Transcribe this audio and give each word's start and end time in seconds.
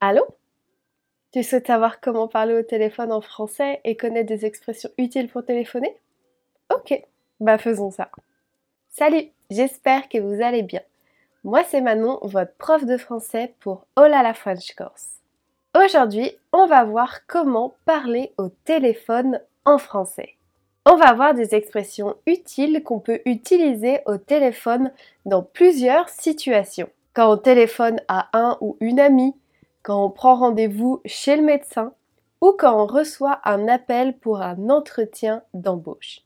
Allô? 0.00 0.24
Tu 1.32 1.42
souhaites 1.42 1.66
savoir 1.66 2.00
comment 2.00 2.28
parler 2.28 2.54
au 2.54 2.62
téléphone 2.62 3.10
en 3.10 3.20
français 3.20 3.80
et 3.82 3.96
connaître 3.96 4.28
des 4.28 4.46
expressions 4.46 4.90
utiles 4.96 5.28
pour 5.28 5.44
téléphoner? 5.44 5.92
Ok, 6.72 7.02
bah 7.40 7.58
faisons 7.58 7.90
ça. 7.90 8.08
Salut, 8.88 9.24
j'espère 9.50 10.08
que 10.08 10.18
vous 10.18 10.40
allez 10.40 10.62
bien. 10.62 10.82
Moi 11.42 11.64
c'est 11.64 11.80
Manon, 11.80 12.20
votre 12.22 12.54
prof 12.58 12.84
de 12.84 12.96
français 12.96 13.54
pour 13.58 13.86
Hola 13.96 14.22
la 14.22 14.34
French 14.34 14.72
Course. 14.76 15.16
Aujourd'hui, 15.76 16.30
on 16.52 16.66
va 16.66 16.84
voir 16.84 17.26
comment 17.26 17.74
parler 17.84 18.32
au 18.38 18.50
téléphone 18.50 19.40
en 19.64 19.78
français. 19.78 20.36
On 20.86 20.94
va 20.94 21.12
voir 21.12 21.34
des 21.34 21.56
expressions 21.56 22.14
utiles 22.26 22.84
qu'on 22.84 23.00
peut 23.00 23.20
utiliser 23.24 23.98
au 24.06 24.16
téléphone 24.16 24.92
dans 25.26 25.42
plusieurs 25.42 26.08
situations. 26.08 26.88
Quand 27.14 27.32
on 27.32 27.36
téléphone 27.36 28.00
à 28.06 28.28
un 28.32 28.56
ou 28.60 28.76
une 28.80 29.00
amie, 29.00 29.34
quand 29.88 30.04
on 30.04 30.10
prend 30.10 30.36
rendez-vous 30.36 31.00
chez 31.06 31.34
le 31.34 31.42
médecin 31.42 31.94
ou 32.42 32.52
quand 32.58 32.78
on 32.78 32.84
reçoit 32.84 33.40
un 33.44 33.68
appel 33.68 34.18
pour 34.18 34.42
un 34.42 34.68
entretien 34.68 35.42
d'embauche. 35.54 36.20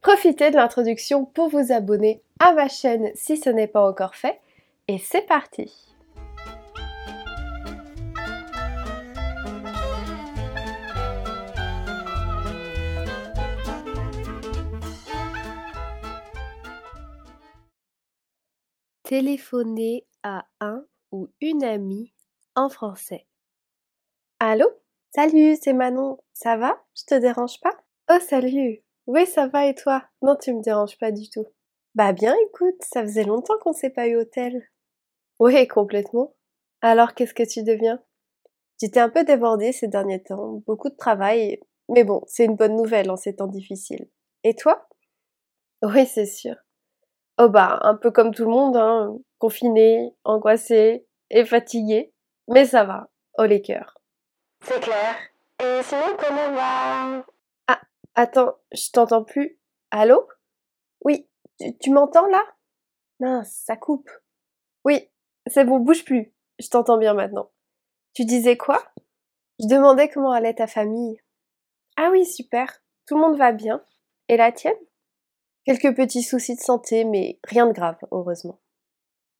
Profitez 0.00 0.52
de 0.52 0.54
l'introduction 0.54 1.24
pour 1.24 1.48
vous 1.48 1.72
abonner 1.72 2.22
à 2.38 2.52
ma 2.52 2.68
chaîne 2.68 3.10
si 3.16 3.36
ce 3.36 3.50
n'est 3.50 3.66
pas 3.66 3.84
encore 3.84 4.14
fait 4.14 4.38
et 4.86 4.98
c'est 4.98 5.22
parti 5.22 5.92
Téléphoner 19.02 20.06
à 20.22 20.44
un 20.60 20.84
ou 21.10 21.28
une 21.40 21.64
amie 21.64 22.12
français. 22.68 23.26
Allô? 24.38 24.66
Salut, 25.14 25.56
c'est 25.60 25.72
Manon. 25.72 26.18
Ça 26.32 26.56
va? 26.56 26.80
Je 26.96 27.04
te 27.04 27.14
dérange 27.14 27.60
pas? 27.60 27.76
Oh, 28.10 28.18
salut 28.20 28.82
Oui, 29.06 29.26
ça 29.26 29.46
va 29.48 29.66
et 29.66 29.74
toi? 29.74 30.04
Non, 30.22 30.36
tu 30.36 30.52
me 30.54 30.62
déranges 30.62 30.98
pas 30.98 31.12
du 31.12 31.28
tout. 31.30 31.46
Bah 31.94 32.12
bien, 32.12 32.34
écoute, 32.46 32.76
ça 32.80 33.02
faisait 33.02 33.24
longtemps 33.24 33.58
qu'on 33.60 33.72
s'est 33.72 33.90
pas 33.90 34.06
eu 34.06 34.16
au 34.16 34.24
tel. 34.24 34.68
Oui, 35.40 35.66
complètement. 35.66 36.34
Alors, 36.82 37.14
qu'est-ce 37.14 37.34
que 37.34 37.42
tu 37.42 37.62
deviens? 37.62 38.00
J'étais 38.80 39.00
un 39.00 39.10
peu 39.10 39.24
débordée 39.24 39.72
ces 39.72 39.88
derniers 39.88 40.22
temps, 40.22 40.62
beaucoup 40.66 40.88
de 40.90 40.96
travail, 40.96 41.60
mais 41.88 42.04
bon, 42.04 42.22
c'est 42.26 42.44
une 42.44 42.56
bonne 42.56 42.76
nouvelle 42.76 43.10
en 43.10 43.16
ces 43.16 43.36
temps 43.36 43.46
difficiles. 43.46 44.08
Et 44.44 44.54
toi? 44.54 44.88
Oui, 45.82 46.06
c'est 46.06 46.26
sûr. 46.26 46.56
Oh 47.38 47.48
bah, 47.48 47.78
un 47.82 47.96
peu 47.96 48.10
comme 48.10 48.34
tout 48.34 48.44
le 48.44 48.50
monde, 48.50 48.76
hein, 48.76 49.16
confiné, 49.38 50.14
angoissé 50.24 51.06
et 51.30 51.44
fatigué. 51.44 52.12
Mais 52.52 52.66
ça 52.66 52.84
va, 52.84 53.08
oh 53.38 53.44
les 53.44 53.62
cœurs. 53.62 54.02
C'est 54.64 54.80
clair. 54.80 55.16
Et 55.60 55.82
sinon, 55.84 56.16
comment 56.18 56.52
va? 56.52 57.24
Ah, 57.68 57.80
attends, 58.16 58.56
je 58.72 58.90
t'entends 58.90 59.22
plus. 59.22 59.58
Allô? 59.92 60.26
Oui, 61.04 61.28
tu, 61.60 61.78
tu 61.78 61.90
m'entends 61.90 62.26
là? 62.26 62.44
Mince, 63.20 63.52
ça 63.52 63.76
coupe. 63.76 64.10
Oui, 64.84 65.08
c'est 65.46 65.64
bon, 65.64 65.78
bouge 65.78 66.04
plus. 66.04 66.34
Je 66.58 66.68
t'entends 66.68 66.98
bien 66.98 67.14
maintenant. 67.14 67.50
Tu 68.14 68.24
disais 68.24 68.56
quoi? 68.56 68.82
Je 69.60 69.68
demandais 69.68 70.08
comment 70.08 70.32
allait 70.32 70.54
ta 70.54 70.66
famille. 70.66 71.20
Ah 71.96 72.08
oui, 72.10 72.26
super. 72.26 72.82
Tout 73.06 73.14
le 73.14 73.20
monde 73.20 73.38
va 73.38 73.52
bien. 73.52 73.84
Et 74.28 74.36
la 74.36 74.50
tienne? 74.50 74.74
Quelques 75.64 75.94
petits 75.94 76.22
soucis 76.22 76.56
de 76.56 76.60
santé, 76.60 77.04
mais 77.04 77.38
rien 77.44 77.66
de 77.66 77.72
grave, 77.72 77.98
heureusement. 78.10 78.58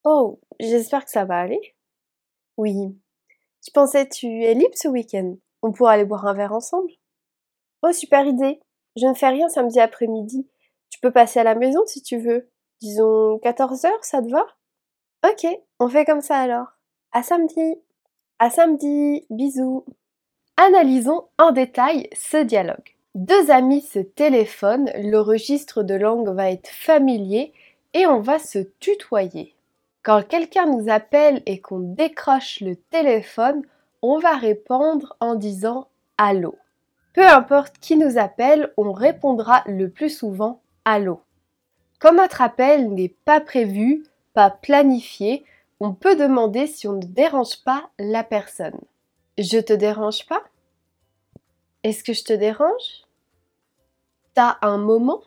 Oh, 0.04 0.40
j'espère 0.60 1.04
que 1.04 1.10
ça 1.10 1.24
va 1.24 1.40
aller. 1.40 1.74
Oui. 2.56 2.98
Je 3.66 3.70
pensais, 3.72 4.08
tu 4.08 4.44
es 4.44 4.54
libre 4.54 4.74
ce 4.74 4.88
week-end? 4.88 5.36
On 5.62 5.72
pourra 5.72 5.92
aller 5.92 6.04
boire 6.04 6.26
un 6.26 6.34
verre 6.34 6.52
ensemble? 6.52 6.90
Oh, 7.82 7.92
super 7.92 8.26
idée. 8.26 8.60
Je 8.96 9.06
ne 9.06 9.14
fais 9.14 9.28
rien 9.28 9.48
samedi 9.48 9.80
après-midi. 9.80 10.48
Tu 10.90 11.00
peux 11.00 11.12
passer 11.12 11.40
à 11.40 11.44
la 11.44 11.54
maison 11.54 11.80
si 11.86 12.02
tu 12.02 12.18
veux. 12.18 12.50
Disons 12.80 13.38
14 13.38 13.84
heures, 13.84 14.04
ça 14.04 14.22
te 14.22 14.30
va? 14.30 14.46
Ok, 15.28 15.46
on 15.78 15.88
fait 15.88 16.04
comme 16.04 16.22
ça 16.22 16.38
alors. 16.38 16.68
À 17.12 17.22
samedi. 17.22 17.76
À 18.38 18.50
samedi. 18.50 19.26
Bisous. 19.30 19.84
Analysons 20.56 21.28
en 21.38 21.52
détail 21.52 22.08
ce 22.12 22.38
dialogue. 22.38 22.96
Deux 23.14 23.50
amis 23.50 23.82
se 23.82 23.98
téléphonent, 23.98 24.90
le 24.94 25.18
registre 25.18 25.82
de 25.82 25.94
langue 25.94 26.28
va 26.28 26.50
être 26.50 26.68
familier 26.68 27.52
et 27.92 28.06
on 28.06 28.20
va 28.20 28.38
se 28.38 28.58
tutoyer. 28.78 29.54
Quand 30.02 30.26
quelqu'un 30.26 30.66
nous 30.66 30.90
appelle 30.90 31.42
et 31.44 31.60
qu'on 31.60 31.80
décroche 31.80 32.60
le 32.60 32.76
téléphone, 32.76 33.62
on 34.00 34.18
va 34.18 34.36
répondre 34.36 35.14
en 35.20 35.34
disant 35.34 35.88
allô. 36.16 36.56
Peu 37.12 37.26
importe 37.26 37.78
qui 37.78 37.96
nous 37.96 38.18
appelle, 38.18 38.72
on 38.78 38.92
répondra 38.92 39.62
le 39.66 39.90
plus 39.90 40.08
souvent 40.08 40.62
allô. 40.86 41.20
Quand 41.98 42.14
notre 42.14 42.40
appel 42.40 42.94
n'est 42.94 43.14
pas 43.24 43.40
prévu, 43.40 44.06
pas 44.32 44.48
planifié, 44.48 45.44
on 45.80 45.92
peut 45.92 46.16
demander 46.16 46.66
si 46.66 46.88
on 46.88 46.94
ne 46.94 47.04
dérange 47.04 47.62
pas 47.62 47.90
la 47.98 48.24
personne. 48.24 48.80
Je 49.36 49.58
te 49.58 49.74
dérange 49.74 50.26
pas? 50.26 50.42
Est-ce 51.82 52.04
que 52.04 52.14
je 52.14 52.24
te 52.24 52.32
dérange? 52.32 53.04
T'as 54.32 54.56
un 54.62 54.78
moment? 54.78 55.20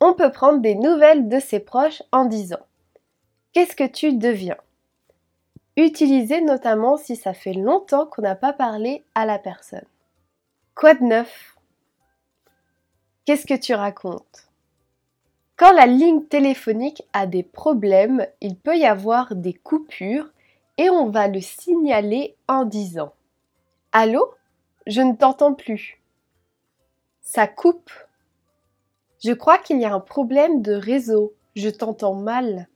On 0.00 0.14
peut 0.14 0.30
prendre 0.30 0.60
des 0.60 0.74
nouvelles 0.74 1.28
de 1.28 1.40
ses 1.40 1.60
proches 1.60 2.02
en 2.12 2.24
disant 2.24 2.66
Qu'est-ce 3.54 3.76
que 3.76 3.86
tu 3.86 4.12
deviens? 4.12 4.56
Utilisez 5.76 6.40
notamment 6.40 6.96
si 6.96 7.14
ça 7.14 7.32
fait 7.32 7.52
longtemps 7.52 8.04
qu'on 8.04 8.22
n'a 8.22 8.34
pas 8.34 8.52
parlé 8.52 9.04
à 9.14 9.26
la 9.26 9.38
personne. 9.38 9.86
Quoi 10.74 10.94
de 10.94 11.04
neuf? 11.04 11.56
Qu'est-ce 13.24 13.46
que 13.46 13.54
tu 13.54 13.72
racontes? 13.72 14.48
Quand 15.56 15.72
la 15.72 15.86
ligne 15.86 16.24
téléphonique 16.24 17.04
a 17.12 17.28
des 17.28 17.44
problèmes, 17.44 18.26
il 18.40 18.58
peut 18.58 18.76
y 18.76 18.86
avoir 18.86 19.36
des 19.36 19.54
coupures 19.54 20.32
et 20.76 20.90
on 20.90 21.10
va 21.10 21.28
le 21.28 21.40
signaler 21.40 22.36
en 22.48 22.64
disant 22.64 23.14
Allô? 23.92 24.34
Je 24.88 25.00
ne 25.00 25.14
t'entends 25.14 25.54
plus. 25.54 26.02
Ça 27.20 27.46
coupe. 27.46 27.92
Je 29.24 29.32
crois 29.32 29.58
qu'il 29.58 29.80
y 29.80 29.84
a 29.84 29.94
un 29.94 30.00
problème 30.00 30.60
de 30.60 30.72
réseau. 30.72 31.34
Je 31.54 31.68
t'entends 31.68 32.16
mal. 32.16 32.66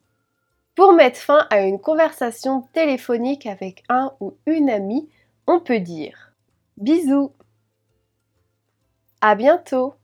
Pour 0.78 0.92
mettre 0.92 1.18
fin 1.18 1.44
à 1.50 1.62
une 1.62 1.80
conversation 1.80 2.62
téléphonique 2.72 3.46
avec 3.46 3.82
un 3.88 4.12
ou 4.20 4.36
une 4.46 4.70
amie, 4.70 5.08
on 5.48 5.58
peut 5.58 5.80
dire. 5.80 6.30
Bisous, 6.76 7.32
à 9.20 9.34
bientôt, 9.34 9.94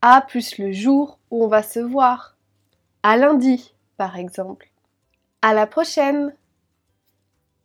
à 0.00 0.22
plus 0.22 0.56
le 0.56 0.72
jour 0.72 1.18
où 1.30 1.44
on 1.44 1.46
va 1.46 1.62
se 1.62 1.78
voir, 1.78 2.38
à 3.02 3.18
lundi 3.18 3.74
par 3.98 4.16
exemple, 4.16 4.70
à 5.42 5.52
la 5.52 5.66
prochaine, 5.66 6.34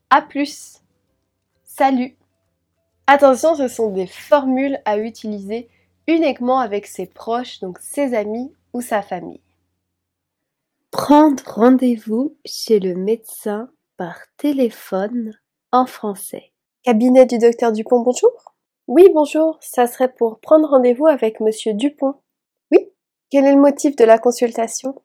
à 0.09 0.21
plus, 0.21 0.81
salut. 1.63 2.17
Attention, 3.07 3.55
ce 3.55 3.69
sont 3.69 3.91
des 3.91 4.07
formules 4.07 4.81
à 4.83 4.97
utiliser 4.97 5.69
uniquement 6.07 6.59
avec 6.59 6.87
ses 6.87 7.05
proches, 7.05 7.61
donc 7.61 7.79
ses 7.79 8.13
amis 8.13 8.53
ou 8.73 8.81
sa 8.81 9.01
famille. 9.01 9.44
Prendre 10.97 11.43
rendez-vous 11.45 12.37
chez 12.45 12.79
le 12.79 12.95
médecin 12.95 13.69
par 13.97 14.15
téléphone 14.37 15.37
en 15.73 15.85
français. 15.85 16.53
Cabinet 16.83 17.25
du 17.25 17.37
docteur 17.37 17.73
Dupont, 17.73 17.99
bonjour. 17.99 18.55
Oui, 18.87 19.03
bonjour, 19.13 19.57
ça 19.59 19.87
serait 19.87 20.13
pour 20.13 20.39
prendre 20.39 20.69
rendez-vous 20.69 21.05
avec 21.05 21.41
monsieur 21.41 21.73
Dupont. 21.73 22.15
Oui, 22.71 22.93
quel 23.29 23.45
est 23.45 23.53
le 23.55 23.59
motif 23.59 23.97
de 23.97 24.05
la 24.05 24.17
consultation? 24.17 24.95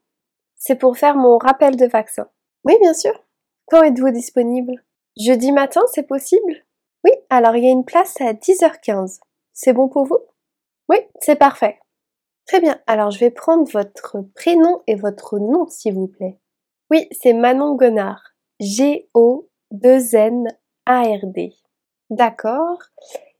C'est 0.54 0.76
pour 0.76 0.96
faire 0.96 1.16
mon 1.16 1.38
rappel 1.38 1.74
de 1.74 1.86
vaccin. 1.86 2.28
Oui, 2.62 2.76
bien 2.80 2.94
sûr. 2.94 3.24
Quand 3.66 3.82
êtes-vous 3.82 4.12
disponible? 4.12 4.84
Jeudi 5.20 5.50
matin, 5.50 5.82
c'est 5.92 6.06
possible? 6.06 6.64
Oui, 7.04 7.10
alors 7.30 7.56
il 7.56 7.64
y 7.64 7.68
a 7.68 7.72
une 7.72 7.84
place 7.84 8.14
à 8.20 8.32
10h15. 8.32 9.18
C'est 9.52 9.72
bon 9.72 9.88
pour 9.88 10.06
vous? 10.06 10.20
Oui, 10.88 10.98
c'est 11.18 11.36
parfait. 11.36 11.79
Très 12.50 12.60
bien, 12.60 12.82
alors 12.88 13.12
je 13.12 13.20
vais 13.20 13.30
prendre 13.30 13.70
votre 13.70 14.22
prénom 14.34 14.82
et 14.88 14.96
votre 14.96 15.38
nom 15.38 15.68
s'il 15.68 15.94
vous 15.94 16.08
plaît. 16.08 16.40
Oui, 16.90 17.06
c'est 17.12 17.32
Manon 17.32 17.76
Gonard. 17.76 18.34
G-O-2-N-A-R-D. 18.58 19.46
D'accord. 22.10 22.78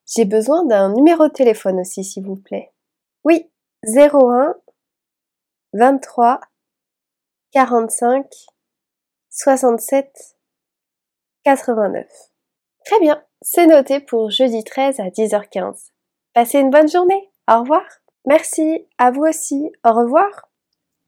J'ai 0.07 0.25
besoin 0.25 0.65
d'un 0.65 0.93
numéro 0.93 1.27
de 1.27 1.33
téléphone 1.33 1.81
aussi 1.81 2.05
s'il 2.05 2.25
vous 2.25 2.37
plaît. 2.37 2.73
Oui, 3.25 3.51
01 3.85 4.55
23 5.73 6.41
45 7.51 8.33
67 9.29 10.37
89. 11.43 12.07
Très 12.85 13.01
bien, 13.01 13.25
c'est 13.43 13.67
noté 13.67 13.99
pour 13.99 14.31
jeudi 14.31 14.63
13 14.63 15.01
à 15.01 15.09
10h15. 15.09 15.89
Passez 16.33 16.61
une 16.61 16.71
bonne 16.71 16.89
journée. 16.89 17.33
Au 17.51 17.63
revoir. 17.63 17.83
Merci, 18.27 18.85
à 18.99 19.11
vous 19.11 19.23
aussi, 19.23 19.73
au 19.85 19.93
revoir. 19.93 20.49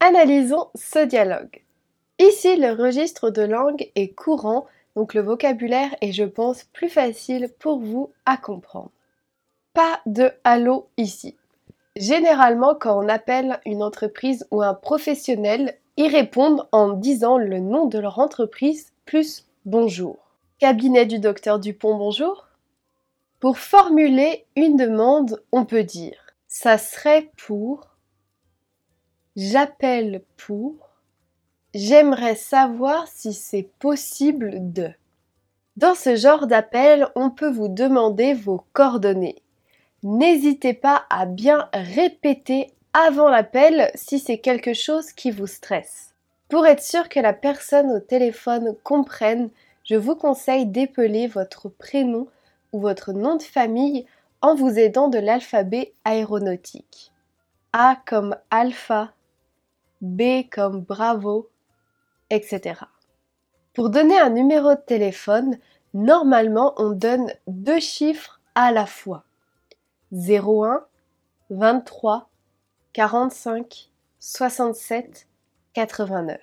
Analysons 0.00 0.68
ce 0.74 1.04
dialogue. 1.04 1.62
Ici, 2.18 2.56
le 2.56 2.72
registre 2.72 3.30
de 3.30 3.42
langue 3.42 3.90
est 3.94 4.14
courant, 4.14 4.66
Donc 4.94 5.14
le 5.14 5.22
vocabulaire 5.22 5.94
est, 6.00 6.12
je 6.12 6.24
pense, 6.24 6.64
plus 6.64 6.88
facile 6.88 7.50
pour 7.58 7.80
vous 7.80 8.10
à 8.26 8.36
comprendre. 8.36 8.90
Pas 9.74 10.00
de 10.04 10.30
allô 10.44 10.88
ici. 10.98 11.36
Généralement, 11.96 12.74
quand 12.74 13.02
on 13.02 13.08
appelle 13.08 13.60
une 13.64 13.82
entreprise 13.82 14.46
ou 14.50 14.62
un 14.62 14.74
professionnel, 14.74 15.78
ils 15.96 16.08
répondent 16.14 16.66
en 16.72 16.90
disant 16.90 17.38
le 17.38 17.58
nom 17.58 17.86
de 17.86 17.98
leur 17.98 18.18
entreprise 18.18 18.92
plus 19.04 19.46
bonjour. 19.64 20.18
Cabinet 20.58 21.06
du 21.06 21.18
docteur 21.18 21.58
Dupont, 21.58 21.96
bonjour. 21.96 22.46
Pour 23.40 23.58
formuler 23.58 24.46
une 24.56 24.76
demande, 24.76 25.42
on 25.52 25.64
peut 25.64 25.84
dire 25.84 26.31
ça 26.54 26.76
serait 26.76 27.30
pour 27.38 27.96
j'appelle 29.36 30.22
pour 30.36 30.90
j'aimerais 31.72 32.34
savoir 32.34 33.08
si 33.08 33.32
c'est 33.32 33.70
possible 33.78 34.50
de. 34.70 34.90
Dans 35.78 35.94
ce 35.94 36.14
genre 36.14 36.46
d'appel, 36.46 37.08
on 37.14 37.30
peut 37.30 37.50
vous 37.50 37.68
demander 37.68 38.34
vos 38.34 38.66
coordonnées. 38.74 39.40
N'hésitez 40.02 40.74
pas 40.74 41.06
à 41.08 41.24
bien 41.24 41.70
répéter 41.72 42.70
avant 42.92 43.30
l'appel 43.30 43.90
si 43.94 44.18
c'est 44.18 44.38
quelque 44.38 44.74
chose 44.74 45.10
qui 45.12 45.30
vous 45.30 45.46
stresse. 45.46 46.14
Pour 46.50 46.66
être 46.66 46.82
sûr 46.82 47.08
que 47.08 47.20
la 47.20 47.32
personne 47.32 47.90
au 47.90 47.98
téléphone 47.98 48.76
comprenne, 48.82 49.48
je 49.84 49.94
vous 49.94 50.16
conseille 50.16 50.66
d'épeler 50.66 51.28
votre 51.28 51.70
prénom 51.70 52.28
ou 52.72 52.80
votre 52.80 53.14
nom 53.14 53.36
de 53.36 53.42
famille 53.42 54.04
en 54.42 54.54
vous 54.54 54.78
aidant 54.78 55.08
de 55.08 55.18
l'alphabet 55.18 55.94
aéronautique. 56.04 57.12
A 57.72 57.96
comme 58.06 58.36
alpha, 58.50 59.14
B 60.00 60.48
comme 60.50 60.80
bravo, 60.80 61.48
etc. 62.30 62.80
Pour 63.72 63.88
donner 63.88 64.18
un 64.18 64.30
numéro 64.30 64.74
de 64.74 64.80
téléphone, 64.80 65.58
normalement 65.94 66.74
on 66.76 66.90
donne 66.90 67.32
deux 67.46 67.80
chiffres 67.80 68.40
à 68.54 68.72
la 68.72 68.84
fois. 68.84 69.24
01, 70.12 70.84
23, 71.50 72.28
45, 72.92 73.90
67, 74.18 75.26
89. 75.72 76.38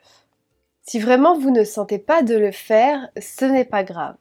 Si 0.82 1.00
vraiment 1.00 1.38
vous 1.38 1.52
ne 1.52 1.64
sentez 1.64 2.00
pas 2.00 2.24
de 2.24 2.36
le 2.36 2.52
faire, 2.52 3.10
ce 3.22 3.46
n'est 3.46 3.66
pas 3.66 3.84
grave. 3.84 4.16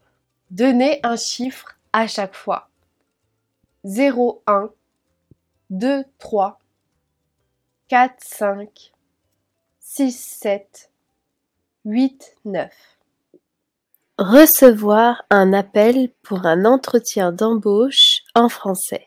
Donnez 0.51 1.01
un 1.03 1.17
chiffre 1.17 1.79
à 1.95 2.07
chaque 2.07 2.35
fois. 2.35 2.68
0, 3.85 4.43
1, 4.47 4.71
2, 5.71 6.05
3, 6.19 6.59
4, 7.89 8.15
5, 8.19 8.93
6, 9.79 10.39
7, 10.41 10.91
8, 11.85 12.37
9. 12.45 12.71
Recevoir 14.19 15.23
un 15.31 15.53
appel 15.53 16.11
pour 16.25 16.45
un 16.45 16.65
entretien 16.65 17.31
d'embauche 17.31 18.23
en 18.35 18.49
français. 18.49 19.07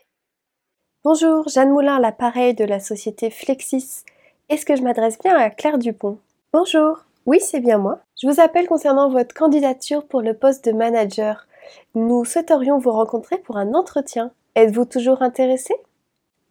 Bonjour, 1.04 1.46
Jeanne 1.48 1.70
Moulin, 1.70 2.00
l'appareil 2.00 2.54
de 2.54 2.64
la 2.64 2.80
société 2.80 3.28
Flexis. 3.28 4.04
Est-ce 4.48 4.64
que 4.64 4.74
je 4.74 4.82
m'adresse 4.82 5.18
bien 5.18 5.36
à 5.36 5.50
Claire 5.50 5.76
Dupont? 5.76 6.18
Bonjour, 6.54 7.04
oui, 7.26 7.40
c'est 7.40 7.60
bien 7.60 7.76
moi. 7.76 8.00
Je 8.20 8.26
vous 8.26 8.40
appelle 8.40 8.66
concernant 8.66 9.10
votre 9.10 9.34
candidature 9.34 10.06
pour 10.06 10.22
le 10.22 10.32
poste 10.32 10.64
de 10.64 10.72
manager. 10.72 11.46
Nous 11.94 12.24
souhaiterions 12.24 12.78
vous 12.78 12.92
rencontrer 12.92 13.36
pour 13.36 13.58
un 13.58 13.74
entretien. 13.74 14.32
Êtes-vous 14.54 14.84
toujours 14.84 15.22
intéressé? 15.22 15.74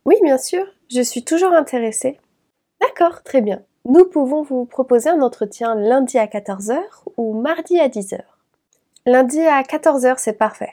Oui, 0.06 0.16
bien 0.24 0.38
sûr, 0.38 0.66
je 0.90 1.02
suis 1.02 1.24
toujours 1.24 1.54
intéressée. 1.54 2.20
D'accord, 2.82 3.22
très 3.22 3.42
bien. 3.42 3.62
Nous 3.86 4.06
pouvons 4.06 4.42
vous 4.42 4.66
proposer 4.66 5.10
un 5.10 5.22
entretien 5.22 5.76
lundi 5.76 6.18
à 6.18 6.26
14h 6.26 6.82
ou 7.18 7.34
mardi 7.34 7.80
à 7.80 7.90
10h. 7.90 8.22
Lundi 9.06 9.40
à 9.42 9.62
14h, 9.62 10.16
c'est 10.18 10.34
parfait. 10.34 10.72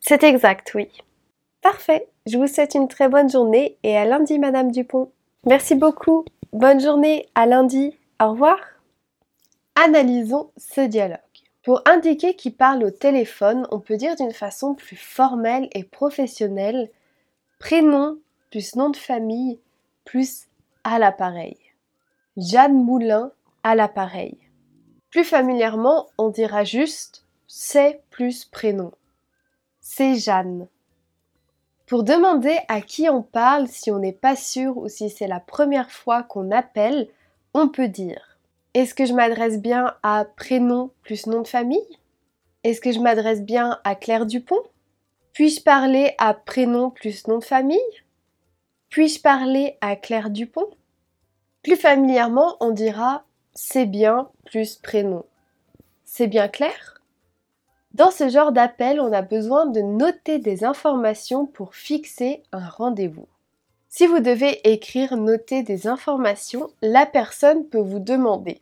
C'est 0.00 0.24
exact, 0.24 0.72
oui. 0.74 0.88
Parfait, 1.64 2.10
je 2.26 2.36
vous 2.36 2.46
souhaite 2.46 2.74
une 2.74 2.88
très 2.88 3.08
bonne 3.08 3.30
journée 3.30 3.78
et 3.82 3.96
à 3.96 4.04
lundi, 4.04 4.38
Madame 4.38 4.70
Dupont. 4.70 5.10
Merci 5.46 5.74
beaucoup, 5.74 6.26
bonne 6.52 6.78
journée, 6.78 7.26
à 7.34 7.46
lundi, 7.46 7.96
au 8.22 8.32
revoir. 8.32 8.58
Analysons 9.74 10.50
ce 10.58 10.82
dialogue. 10.82 11.18
Pour 11.62 11.80
indiquer 11.86 12.36
qui 12.36 12.50
parle 12.50 12.84
au 12.84 12.90
téléphone, 12.90 13.66
on 13.70 13.80
peut 13.80 13.96
dire 13.96 14.14
d'une 14.14 14.34
façon 14.34 14.74
plus 14.74 14.98
formelle 14.98 15.70
et 15.72 15.84
professionnelle 15.84 16.90
prénom 17.58 18.18
plus 18.50 18.76
nom 18.76 18.90
de 18.90 18.98
famille 18.98 19.58
plus 20.04 20.48
à 20.84 20.98
l'appareil. 20.98 21.56
Jeanne 22.36 22.74
Moulin 22.74 23.32
à 23.62 23.74
l'appareil. 23.74 24.36
Plus 25.10 25.24
familièrement, 25.24 26.10
on 26.18 26.28
dira 26.28 26.64
juste 26.64 27.24
c'est 27.46 28.02
plus 28.10 28.44
prénom. 28.44 28.92
C'est 29.80 30.16
Jeanne. 30.16 30.68
Pour 31.94 32.02
demander 32.02 32.58
à 32.66 32.80
qui 32.80 33.08
on 33.08 33.22
parle 33.22 33.68
si 33.68 33.92
on 33.92 34.00
n'est 34.00 34.10
pas 34.10 34.34
sûr 34.34 34.78
ou 34.78 34.88
si 34.88 35.10
c'est 35.10 35.28
la 35.28 35.38
première 35.38 35.92
fois 35.92 36.24
qu'on 36.24 36.50
appelle, 36.50 37.08
on 37.54 37.68
peut 37.68 37.86
dire. 37.86 38.40
Est-ce 38.74 38.96
que 38.96 39.06
je 39.06 39.12
m'adresse 39.12 39.60
bien 39.60 39.94
à 40.02 40.24
prénom 40.24 40.90
plus 41.02 41.28
nom 41.28 41.40
de 41.40 41.46
famille? 41.46 41.86
Est-ce 42.64 42.80
que 42.80 42.90
je 42.90 42.98
m'adresse 42.98 43.42
bien 43.42 43.78
à 43.84 43.94
Claire 43.94 44.26
Dupont? 44.26 44.64
Puis-je 45.34 45.60
parler 45.62 46.16
à 46.18 46.34
prénom 46.34 46.90
plus 46.90 47.28
nom 47.28 47.38
de 47.38 47.44
famille? 47.44 47.78
Puis-je 48.88 49.20
parler 49.20 49.78
à 49.80 49.94
Claire 49.94 50.30
Dupont? 50.30 50.70
Plus 51.62 51.76
familièrement, 51.76 52.56
on 52.58 52.72
dira 52.72 53.22
c'est 53.54 53.86
bien 53.86 54.30
plus 54.46 54.74
prénom. 54.74 55.24
C'est 56.04 56.26
bien 56.26 56.48
clair 56.48 56.93
Dans 57.94 58.10
ce 58.10 58.28
genre 58.28 58.50
d'appel, 58.50 59.00
on 59.00 59.12
a 59.12 59.22
besoin 59.22 59.66
de 59.66 59.80
noter 59.80 60.40
des 60.40 60.64
informations 60.64 61.46
pour 61.46 61.76
fixer 61.76 62.42
un 62.50 62.68
rendez-vous. 62.68 63.28
Si 63.88 64.08
vous 64.08 64.18
devez 64.18 64.68
écrire, 64.68 65.16
noter 65.16 65.62
des 65.62 65.86
informations, 65.86 66.68
la 66.82 67.06
personne 67.06 67.64
peut 67.66 67.78
vous 67.78 68.00
demander 68.00 68.60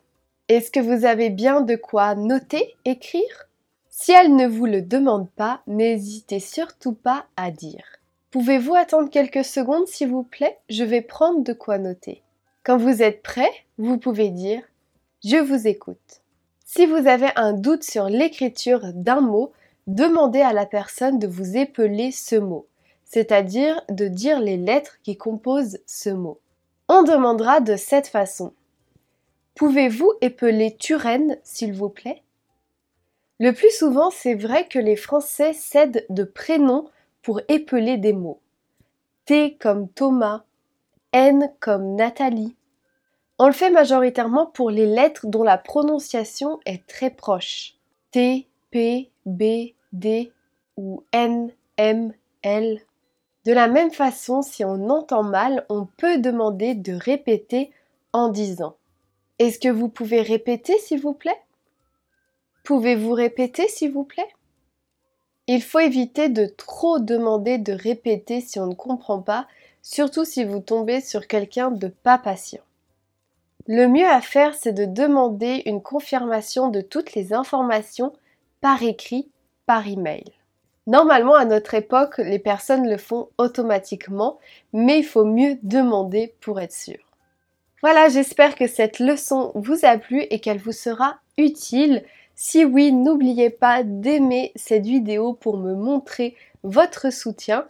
est-ce 0.48 0.70
que 0.70 0.80
vous 0.80 1.06
avez 1.06 1.30
bien 1.30 1.62
de 1.62 1.76
quoi 1.76 2.14
noter, 2.14 2.74
écrire? 2.84 3.48
Si 3.88 4.12
elle 4.12 4.36
ne 4.36 4.46
vous 4.46 4.66
le 4.66 4.82
demande 4.82 5.30
pas, 5.30 5.62
n'hésitez 5.66 6.40
surtout 6.40 6.92
pas 6.92 7.24
à 7.38 7.50
dire. 7.50 7.84
Pouvez-vous 8.30 8.74
attendre 8.74 9.08
quelques 9.08 9.46
secondes 9.46 9.86
s'il 9.86 10.08
vous 10.08 10.24
plaît? 10.24 10.58
Je 10.68 10.84
vais 10.84 11.00
prendre 11.00 11.42
de 11.42 11.54
quoi 11.54 11.78
noter. 11.78 12.22
Quand 12.64 12.76
vous 12.76 13.02
êtes 13.02 13.22
prêt, 13.22 13.50
vous 13.78 13.96
pouvez 13.96 14.28
dire⁇ 14.28 14.60
Je 15.24 15.38
vous 15.38 15.66
écoute⁇ 15.66 15.96
Si 16.74 16.86
vous 16.86 17.06
avez 17.06 17.28
un 17.36 17.52
doute 17.52 17.84
sur 17.84 18.08
l'écriture 18.08 18.94
d'un 18.94 19.20
mot, 19.20 19.52
demandez 19.86 20.40
à 20.40 20.54
la 20.54 20.64
personne 20.64 21.18
de 21.18 21.26
vous 21.26 21.58
épeler 21.58 22.12
ce 22.12 22.36
mot, 22.36 22.66
c'est-à-dire 23.04 23.82
de 23.90 24.08
dire 24.08 24.40
les 24.40 24.56
lettres 24.56 24.96
qui 25.02 25.18
composent 25.18 25.80
ce 25.84 26.08
mot. 26.08 26.40
On 26.88 27.02
demandera 27.02 27.60
de 27.60 27.76
cette 27.76 28.06
façon. 28.06 28.54
Pouvez-vous 29.54 30.14
épeler 30.22 30.74
Turenne, 30.78 31.36
s'il 31.42 31.74
vous 31.74 31.90
plaît? 31.90 32.22
Le 33.38 33.52
plus 33.52 33.76
souvent, 33.76 34.10
c'est 34.10 34.34
vrai 34.34 34.66
que 34.66 34.78
les 34.78 34.96
Français 34.96 35.52
cèdent 35.52 36.06
de 36.08 36.24
prénoms 36.24 36.88
pour 37.20 37.42
épeler 37.48 37.98
des 37.98 38.14
mots. 38.14 38.40
T 39.26 39.58
comme 39.58 39.90
Thomas, 39.90 40.44
N 41.12 41.52
comme 41.60 41.96
Nathalie. 41.96 42.56
On 43.38 43.46
le 43.46 43.52
fait 43.52 43.70
majoritairement 43.70 44.46
pour 44.46 44.70
les 44.70 44.86
lettres 44.86 45.26
dont 45.26 45.42
la 45.42 45.58
prononciation 45.58 46.60
est 46.66 46.86
très 46.86 47.10
proche. 47.10 47.74
T, 48.10 48.46
P, 48.70 49.10
B, 49.26 49.72
D 49.92 50.32
ou 50.76 51.02
N, 51.12 51.50
M, 51.76 52.12
L. 52.42 52.80
De 53.44 53.52
la 53.52 53.68
même 53.68 53.90
façon, 53.90 54.42
si 54.42 54.64
on 54.64 54.88
entend 54.90 55.22
mal, 55.22 55.66
on 55.68 55.86
peut 55.86 56.18
demander 56.18 56.74
de 56.74 56.92
répéter 56.92 57.72
en 58.12 58.28
disant 58.28 58.76
Est-ce 59.38 59.58
que 59.58 59.68
vous 59.68 59.88
pouvez 59.88 60.22
répéter 60.22 60.78
s'il 60.78 61.00
vous 61.00 61.14
plaît? 61.14 61.40
Pouvez-vous 62.64 63.12
répéter 63.12 63.66
s'il 63.66 63.90
vous 63.90 64.04
plaît? 64.04 64.32
Il 65.48 65.62
faut 65.62 65.80
éviter 65.80 66.28
de 66.28 66.46
trop 66.46 67.00
demander 67.00 67.58
de 67.58 67.72
répéter 67.72 68.40
si 68.40 68.60
on 68.60 68.66
ne 68.68 68.74
comprend 68.74 69.20
pas, 69.20 69.48
surtout 69.82 70.24
si 70.24 70.44
vous 70.44 70.60
tombez 70.60 71.00
sur 71.00 71.26
quelqu'un 71.26 71.72
de 71.72 71.88
pas 71.88 72.18
patient. 72.18 72.62
Le 73.68 73.86
mieux 73.86 74.06
à 74.06 74.20
faire, 74.20 74.54
c'est 74.54 74.72
de 74.72 74.84
demander 74.84 75.62
une 75.66 75.82
confirmation 75.82 76.68
de 76.68 76.80
toutes 76.80 77.14
les 77.14 77.32
informations 77.32 78.12
par 78.60 78.82
écrit, 78.82 79.30
par 79.66 79.86
email. 79.86 80.24
Normalement, 80.88 81.36
à 81.36 81.44
notre 81.44 81.74
époque, 81.74 82.18
les 82.18 82.40
personnes 82.40 82.88
le 82.88 82.96
font 82.96 83.28
automatiquement, 83.38 84.38
mais 84.72 84.98
il 84.98 85.04
faut 85.04 85.24
mieux 85.24 85.58
demander 85.62 86.34
pour 86.40 86.60
être 86.60 86.72
sûr. 86.72 86.98
Voilà, 87.82 88.08
j'espère 88.08 88.56
que 88.56 88.66
cette 88.66 88.98
leçon 88.98 89.52
vous 89.54 89.84
a 89.84 89.96
plu 89.96 90.22
et 90.30 90.40
qu'elle 90.40 90.58
vous 90.58 90.72
sera 90.72 91.18
utile. 91.38 92.02
Si 92.34 92.64
oui, 92.64 92.92
n'oubliez 92.92 93.50
pas 93.50 93.84
d'aimer 93.84 94.52
cette 94.56 94.86
vidéo 94.86 95.34
pour 95.34 95.56
me 95.56 95.74
montrer 95.74 96.34
votre 96.64 97.12
soutien 97.12 97.66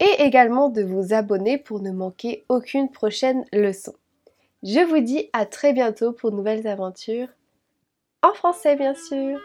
et 0.00 0.22
également 0.22 0.68
de 0.68 0.82
vous 0.82 1.12
abonner 1.12 1.58
pour 1.58 1.80
ne 1.80 1.90
manquer 1.90 2.44
aucune 2.48 2.90
prochaine 2.90 3.44
leçon. 3.52 3.94
Je 4.62 4.80
vous 4.80 5.00
dis 5.00 5.30
à 5.32 5.46
très 5.46 5.72
bientôt 5.72 6.12
pour 6.12 6.30
de 6.30 6.36
nouvelles 6.36 6.66
aventures, 6.66 7.28
en 8.22 8.34
français 8.34 8.76
bien 8.76 8.94
sûr. 8.94 9.40